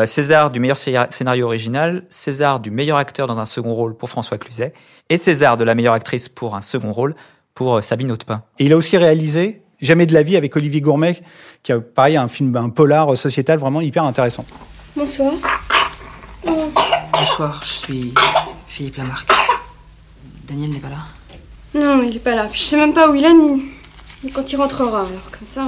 César 0.06 0.50
du 0.50 0.62
meilleur 0.62 0.78
scénario 0.78 1.46
original, 1.46 2.06
César 2.10 2.62
du 2.62 2.72
meilleur 2.72 2.98
acteur 2.98 3.28
dans 3.28 3.40
un 3.40 3.46
second 3.46 3.74
rôle 3.74 3.98
pour 3.98 4.10
François 4.10 4.38
Cluzet, 4.38 4.74
et 5.10 5.18
César 5.18 5.58
de 5.58 5.66
la 5.66 5.76
meilleure 5.76 5.94
actrice 5.94 6.30
pour 6.30 6.56
un 6.56 6.62
second 6.62 6.94
rôle 6.94 7.16
pour 7.54 7.84
Sabine 7.84 8.12
Hautepin. 8.12 8.44
Et 8.60 8.66
il 8.66 8.74
a 8.74 8.78
aussi 8.78 8.98
réalisé 8.98 9.63
Jamais 9.84 10.06
de 10.06 10.14
la 10.14 10.24
vie 10.24 10.38
avec 10.38 10.56
Olivier 10.56 10.80
Gourmet, 10.80 11.20
qui 11.62 11.74
a 11.74 11.80
pareil 11.82 12.16
un 12.16 12.30
film, 12.30 12.56
un 12.56 12.70
polar 12.70 13.18
sociétal 13.18 13.60
vraiment 13.60 13.82
hyper 13.82 14.06
intéressant. 14.06 14.46
Bonsoir. 14.96 15.34
Bonsoir, 17.12 17.60
je 17.62 17.68
suis 17.68 18.14
Philippe 18.66 18.96
Lamarck. 18.96 19.30
Daniel 20.48 20.70
n'est 20.70 20.80
pas 20.80 20.88
là 20.88 21.04
Non, 21.76 22.02
il 22.02 22.16
est 22.16 22.20
pas 22.20 22.34
là. 22.34 22.48
je 22.54 22.62
sais 22.62 22.78
même 22.78 22.94
pas 22.94 23.12
où 23.12 23.16
il 23.16 23.26
est 23.26 23.34
ni, 23.34 24.32
quand 24.32 24.50
il 24.54 24.56
rentrera. 24.56 25.02
Alors 25.02 25.32
comme 25.38 25.46
ça. 25.46 25.66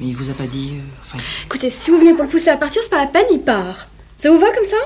Mais 0.00 0.06
il 0.06 0.16
vous 0.16 0.30
a 0.30 0.34
pas 0.34 0.48
dit. 0.48 0.72
Euh, 0.74 0.82
enfin... 1.04 1.18
Écoutez, 1.46 1.70
si 1.70 1.92
vous 1.92 2.00
venez 2.00 2.14
pour 2.14 2.24
le 2.24 2.30
pousser 2.30 2.50
à 2.50 2.56
partir, 2.56 2.82
c'est 2.82 2.90
pas 2.90 2.98
la 2.98 3.06
peine, 3.06 3.26
il 3.30 3.42
part. 3.42 3.86
Ça 4.16 4.28
vous 4.28 4.40
va 4.40 4.50
comme 4.50 4.64
ça? 4.64 4.76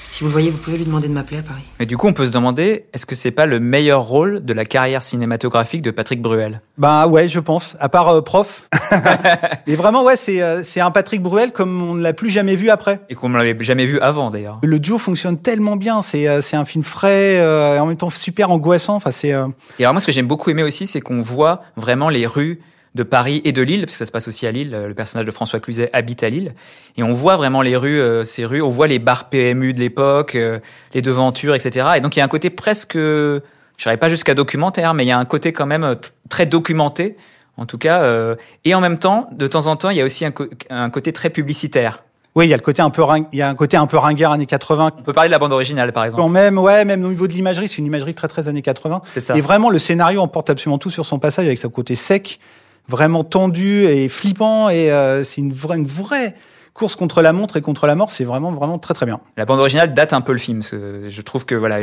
Si 0.00 0.20
vous 0.20 0.26
le 0.26 0.32
voyez, 0.32 0.50
vous 0.50 0.58
pouvez 0.58 0.76
lui 0.76 0.84
demander 0.84 1.08
de 1.08 1.12
m'appeler 1.12 1.38
à 1.38 1.42
Paris. 1.42 1.64
Mais 1.80 1.86
du 1.86 1.96
coup, 1.96 2.06
on 2.06 2.12
peut 2.12 2.26
se 2.26 2.30
demander, 2.30 2.86
est-ce 2.92 3.04
que 3.04 3.14
c'est 3.14 3.30
pas 3.30 3.46
le 3.46 3.58
meilleur 3.58 4.02
rôle 4.02 4.44
de 4.44 4.52
la 4.52 4.64
carrière 4.64 5.02
cinématographique 5.02 5.82
de 5.82 5.90
Patrick 5.90 6.22
Bruel? 6.22 6.60
Bah 6.76 7.08
ouais, 7.08 7.28
je 7.28 7.40
pense. 7.40 7.76
À 7.80 7.88
part 7.88 8.08
euh, 8.08 8.20
prof. 8.20 8.68
Mais 9.66 9.74
vraiment, 9.74 10.04
ouais, 10.04 10.16
c'est 10.16 10.40
euh, 10.40 10.62
c'est 10.62 10.80
un 10.80 10.90
Patrick 10.90 11.22
Bruel 11.22 11.52
comme 11.52 11.82
on 11.82 11.94
ne 11.94 12.02
l'a 12.02 12.12
plus 12.12 12.30
jamais 12.30 12.54
vu 12.54 12.70
après. 12.70 13.00
Et 13.10 13.14
qu'on 13.14 13.28
ne 13.28 13.36
l'avait 13.36 13.56
jamais 13.64 13.86
vu 13.86 13.98
avant 14.00 14.30
d'ailleurs. 14.30 14.60
Le 14.62 14.78
duo 14.78 14.98
fonctionne 14.98 15.38
tellement 15.38 15.76
bien. 15.76 16.00
C'est 16.00 16.28
euh, 16.28 16.40
c'est 16.40 16.56
un 16.56 16.64
film 16.64 16.84
frais 16.84 17.34
et 17.36 17.78
en 17.78 17.86
même 17.86 17.96
temps 17.96 18.10
super 18.10 18.50
angoissant. 18.50 18.94
Enfin, 18.94 19.10
c'est. 19.10 19.28
Et 19.28 19.84
alors 19.84 19.94
moi, 19.94 20.00
ce 20.00 20.06
que 20.06 20.12
j'aime 20.12 20.28
beaucoup 20.28 20.50
aimer 20.50 20.62
aussi, 20.62 20.86
c'est 20.86 21.00
qu'on 21.00 21.20
voit 21.20 21.62
vraiment 21.76 22.08
les 22.08 22.26
rues 22.26 22.60
de 22.98 23.04
Paris 23.04 23.40
et 23.44 23.52
de 23.52 23.62
Lille, 23.62 23.82
parce 23.82 23.92
que 23.92 23.98
ça 23.98 24.06
se 24.06 24.12
passe 24.12 24.28
aussi 24.28 24.46
à 24.46 24.50
Lille. 24.50 24.70
Le 24.70 24.92
personnage 24.92 25.24
de 25.24 25.30
François 25.30 25.60
Cluzet 25.60 25.88
habite 25.92 26.22
à 26.22 26.28
Lille, 26.28 26.52
et 26.96 27.02
on 27.02 27.12
voit 27.12 27.36
vraiment 27.36 27.62
les 27.62 27.76
rues, 27.76 28.00
euh, 28.00 28.24
ces 28.24 28.44
rues, 28.44 28.60
on 28.60 28.68
voit 28.68 28.88
les 28.88 28.98
bars 28.98 29.30
PMU 29.30 29.72
de 29.72 29.80
l'époque, 29.80 30.34
euh, 30.34 30.58
les 30.94 31.00
devantures, 31.00 31.54
etc. 31.54 31.88
Et 31.96 32.00
donc 32.00 32.16
il 32.16 32.18
y 32.18 32.22
a 32.22 32.24
un 32.24 32.28
côté 32.28 32.50
presque, 32.50 32.96
je 32.96 33.40
dirais 33.80 33.96
pas 33.96 34.08
jusqu'à 34.08 34.34
documentaire, 34.34 34.94
mais 34.94 35.04
il 35.04 35.08
y 35.08 35.12
a 35.12 35.18
un 35.18 35.24
côté 35.24 35.52
quand 35.52 35.66
même 35.66 35.84
euh, 35.84 35.94
très 36.28 36.44
documenté, 36.44 37.16
en 37.56 37.66
tout 37.66 37.78
cas. 37.78 38.04
et 38.64 38.74
en 38.74 38.80
même 38.80 39.00
temps, 39.00 39.28
de 39.32 39.48
temps 39.48 39.66
en 39.66 39.74
temps, 39.74 39.90
il 39.90 39.96
y 39.96 40.00
a 40.00 40.04
aussi 40.04 40.24
un, 40.24 40.32
un 40.70 40.90
côté 40.90 41.12
très 41.12 41.28
publicitaire. 41.28 42.04
Oui, 42.38 42.46
il 42.46 42.50
y 42.50 42.54
a 42.54 42.56
le 42.56 42.62
côté 42.62 42.82
un 42.82 42.90
peu 42.90 43.02
il 43.32 43.38
y 43.40 43.42
a 43.42 43.48
un 43.48 43.54
côté 43.56 43.76
un 43.76 43.88
peu 43.88 43.96
ringard 43.96 44.30
années 44.30 44.46
80. 44.46 44.92
On 44.96 45.02
peut 45.02 45.12
parler 45.12 45.28
de 45.28 45.32
la 45.32 45.40
bande 45.40 45.52
originale, 45.52 45.92
par 45.92 46.04
exemple. 46.04 46.22
Quand 46.22 46.28
même, 46.28 46.56
ouais, 46.56 46.84
même 46.84 47.04
au 47.04 47.08
niveau 47.08 47.26
de 47.26 47.32
l'imagerie, 47.32 47.66
c'est 47.66 47.78
une 47.78 47.86
imagerie 47.86 48.14
très 48.14 48.28
très 48.28 48.46
années 48.46 48.62
80. 48.62 49.02
C'est 49.12 49.20
ça. 49.20 49.36
Et 49.36 49.40
vraiment, 49.40 49.70
le 49.70 49.80
scénario 49.80 50.20
emporte 50.20 50.48
absolument 50.48 50.78
tout 50.78 50.90
sur 50.90 51.04
son 51.04 51.18
passage 51.18 51.46
avec 51.46 51.58
son 51.58 51.68
côté 51.68 51.96
sec, 51.96 52.38
vraiment 52.88 53.24
tendu 53.24 53.84
et 53.84 54.08
flippant. 54.08 54.68
Et 54.70 54.90
euh, 54.92 55.22
c'est 55.24 55.40
une 55.40 55.52
vraie, 55.52 55.76
une 55.76 55.86
vraie 55.86 56.34
course 56.74 56.96
contre 56.96 57.22
la 57.22 57.32
montre 57.32 57.56
et 57.56 57.60
contre 57.60 57.86
la 57.86 57.94
mort. 57.94 58.10
C'est 58.10 58.24
vraiment 58.24 58.52
vraiment 58.52 58.78
très 58.78 58.94
très 58.94 59.06
bien. 59.06 59.20
La 59.36 59.44
bande 59.44 59.60
originale 59.60 59.94
date 59.94 60.12
un 60.12 60.20
peu 60.20 60.32
le 60.32 60.38
film. 60.38 60.62
Je 60.62 61.20
trouve 61.22 61.44
que 61.44 61.54
voilà, 61.54 61.78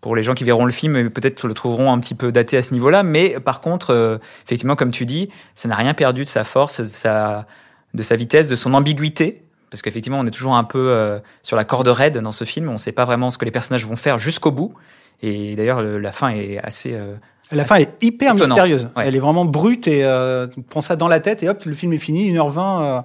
pour 0.00 0.14
les 0.16 0.22
gens 0.22 0.34
qui 0.34 0.44
verront 0.44 0.64
le 0.66 0.72
film, 0.72 1.10
peut-être 1.10 1.46
le 1.46 1.54
trouveront 1.54 1.92
un 1.92 1.98
petit 2.00 2.14
peu 2.14 2.32
daté 2.32 2.56
à 2.56 2.62
ce 2.62 2.72
niveau-là. 2.74 3.02
Mais 3.02 3.38
par 3.40 3.60
contre, 3.60 3.90
euh, 3.92 4.18
effectivement, 4.44 4.76
comme 4.76 4.90
tu 4.90 5.06
dis, 5.06 5.30
ça 5.54 5.68
n'a 5.68 5.74
rien 5.76 5.94
perdu 5.94 6.24
de 6.24 6.28
sa 6.28 6.44
force, 6.44 6.80
de 6.80 6.86
sa, 6.86 7.46
de 7.94 8.02
sa 8.02 8.16
vitesse, 8.16 8.48
de 8.48 8.56
son 8.56 8.74
ambiguïté. 8.74 9.42
Parce 9.70 9.82
qu'effectivement, 9.82 10.20
on 10.20 10.26
est 10.26 10.30
toujours 10.30 10.54
un 10.54 10.62
peu 10.64 10.90
euh, 10.90 11.18
sur 11.42 11.56
la 11.56 11.64
corde 11.64 11.88
raide 11.88 12.18
dans 12.18 12.30
ce 12.32 12.44
film. 12.44 12.68
On 12.68 12.74
ne 12.74 12.78
sait 12.78 12.92
pas 12.92 13.04
vraiment 13.04 13.30
ce 13.30 13.38
que 13.38 13.44
les 13.44 13.50
personnages 13.50 13.84
vont 13.84 13.96
faire 13.96 14.18
jusqu'au 14.18 14.52
bout. 14.52 14.74
Et 15.22 15.56
d'ailleurs, 15.56 15.82
le- 15.82 15.98
la 15.98 16.12
fin 16.12 16.28
est 16.28 16.58
assez. 16.62 16.92
euh, 16.94 17.14
La 17.52 17.64
fin 17.64 17.76
est 17.76 18.02
hyper 18.02 18.34
Étonnante, 18.34 18.48
mystérieuse. 18.48 18.88
ouais. 18.96 19.04
Elle 19.06 19.14
est 19.16 19.20
vraiment 19.20 19.44
brute 19.44 19.86
et 19.86 20.02
euh, 20.04 20.46
tu 20.48 20.62
prends 20.62 20.80
ça 20.80 20.96
dans 20.96 21.08
la 21.08 21.20
tête 21.20 21.42
et 21.42 21.48
hop, 21.48 21.64
le 21.64 21.74
film 21.74 21.92
est 21.92 21.98
fini, 21.98 22.32
1h20. 22.32 22.82
Euh, 22.82 23.00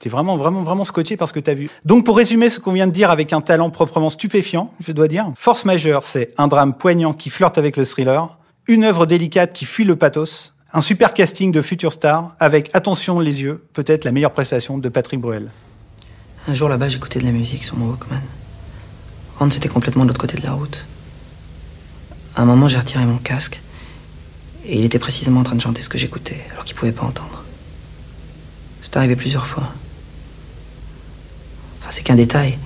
T'es 0.00 0.10
vraiment, 0.10 0.36
vraiment, 0.36 0.62
vraiment 0.64 0.84
scotché 0.84 1.16
par 1.16 1.28
ce 1.28 1.32
que 1.32 1.40
t'as 1.40 1.54
vu. 1.54 1.70
Donc, 1.84 2.04
pour 2.04 2.16
résumer 2.16 2.50
ce 2.50 2.58
qu'on 2.58 2.72
vient 2.72 2.88
de 2.88 2.92
dire 2.92 3.10
avec 3.10 3.32
un 3.32 3.40
talent 3.40 3.70
proprement 3.70 4.10
stupéfiant, 4.10 4.70
je 4.80 4.92
dois 4.92 5.06
dire, 5.08 5.32
Force 5.36 5.64
majeure, 5.64 6.02
c'est 6.04 6.34
un 6.36 6.48
drame 6.48 6.74
poignant 6.74 7.14
qui 7.14 7.30
flirte 7.30 7.56
avec 7.56 7.76
le 7.76 7.84
thriller, 7.86 8.36
une 8.66 8.84
œuvre 8.84 9.06
délicate 9.06 9.52
qui 9.52 9.64
fuit 9.64 9.84
le 9.84 9.96
pathos, 9.96 10.52
un 10.72 10.80
super 10.80 11.14
casting 11.14 11.52
de 11.52 11.62
futures 11.62 11.92
stars 11.92 12.32
avec, 12.40 12.70
attention 12.74 13.20
les 13.20 13.42
yeux, 13.42 13.64
peut-être 13.72 14.04
la 14.04 14.10
meilleure 14.12 14.32
prestation 14.32 14.76
de 14.76 14.88
Patrick 14.90 15.20
Bruel. 15.20 15.50
Un 16.48 16.54
jour 16.54 16.68
là-bas, 16.68 16.88
j'écoutais 16.88 17.20
de 17.20 17.24
la 17.24 17.32
musique 17.32 17.64
sur 17.64 17.76
mon 17.76 17.86
Walkman. 17.90 18.20
Hans 19.40 19.48
était 19.48 19.68
complètement 19.68 20.02
de 20.02 20.08
l'autre 20.08 20.20
côté 20.20 20.36
de 20.36 20.42
la 20.44 20.52
route. 20.52 20.84
À 22.36 22.42
un 22.42 22.44
moment, 22.44 22.68
j'ai 22.68 22.78
retiré 22.78 23.06
mon 23.06 23.16
casque. 23.18 23.60
Et 24.66 24.76
il 24.76 24.84
était 24.84 24.98
précisément 24.98 25.40
en 25.40 25.44
train 25.44 25.56
de 25.56 25.60
chanter 25.60 25.82
ce 25.82 25.88
que 25.88 25.98
j'écoutais, 25.98 26.40
alors 26.52 26.64
qu'il 26.64 26.74
pouvait 26.74 26.92
pas 26.92 27.04
entendre. 27.04 27.44
C'est 28.80 28.96
arrivé 28.96 29.16
plusieurs 29.16 29.46
fois. 29.46 29.64
Enfin, 31.80 31.90
c'est 31.90 32.02
qu'un 32.02 32.14
détail. 32.14 32.58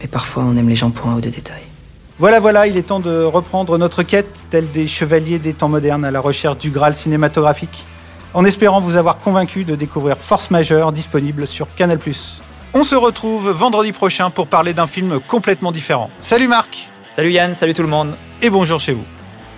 Mais 0.00 0.06
parfois, 0.08 0.44
on 0.44 0.56
aime 0.56 0.68
les 0.68 0.76
gens 0.76 0.90
pour 0.90 1.08
un 1.08 1.14
ou 1.14 1.20
deux 1.20 1.30
détails. 1.30 1.62
Voilà, 2.18 2.38
voilà, 2.38 2.66
il 2.66 2.76
est 2.76 2.82
temps 2.82 3.00
de 3.00 3.22
reprendre 3.24 3.78
notre 3.78 4.02
quête, 4.02 4.44
telle 4.50 4.70
des 4.70 4.86
chevaliers 4.86 5.38
des 5.38 5.54
temps 5.54 5.70
modernes 5.70 6.04
à 6.04 6.10
la 6.10 6.20
recherche 6.20 6.58
du 6.58 6.70
Graal 6.70 6.94
cinématographique, 6.94 7.86
en 8.34 8.44
espérant 8.44 8.80
vous 8.80 8.96
avoir 8.96 9.18
convaincu 9.18 9.64
de 9.64 9.74
découvrir 9.74 10.18
Force 10.18 10.50
majeure 10.50 10.92
disponible 10.92 11.46
sur 11.46 11.74
Canal+. 11.74 11.98
On 12.74 12.84
se 12.84 12.94
retrouve 12.94 13.50
vendredi 13.50 13.92
prochain 13.92 14.28
pour 14.28 14.48
parler 14.48 14.74
d'un 14.74 14.86
film 14.86 15.18
complètement 15.28 15.72
différent. 15.72 16.10
Salut 16.20 16.46
Marc 16.46 16.90
Salut 17.10 17.32
Yann, 17.32 17.54
salut 17.54 17.72
tout 17.72 17.82
le 17.82 17.88
monde. 17.88 18.16
et 18.42 18.50
bonjour 18.50 18.78
chez 18.78 18.92
vous. 18.92 19.04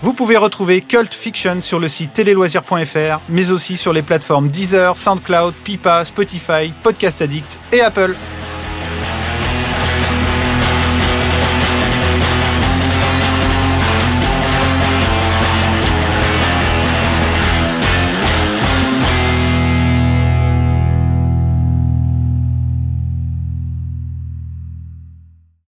Vous 0.03 0.15
pouvez 0.15 0.37
retrouver 0.37 0.81
Cult 0.81 1.15
Fiction 1.15 1.63
sur 1.63 1.79
le 1.79 1.87
site 1.87 2.13
téléloisirs.fr, 2.13 3.21
mais 3.29 3.53
aussi 3.53 3.77
sur 3.77 3.93
les 3.93 4.03
plateformes 4.03 4.49
Deezer, 4.49 4.97
SoundCloud, 4.97 5.55
Pipa, 5.63 6.05
Spotify, 6.05 6.75
Podcast 6.83 7.23
Addict 7.23 7.61
et 7.71 7.83
Apple. 7.83 8.17